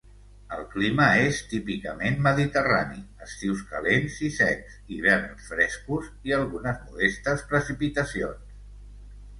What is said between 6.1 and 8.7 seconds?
i algunes modestes precipitacions.